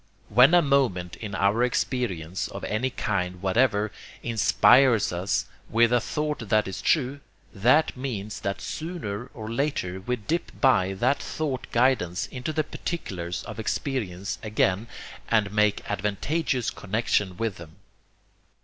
[0.29, 3.91] When a moment in our experience, of any kind whatever,
[4.23, 7.19] inspires us with a thought that is true,
[7.53, 13.43] that means that sooner or later we dip by that thought's guidance into the particulars
[13.43, 14.87] of experience again
[15.29, 17.75] and make advantageous connexion with them.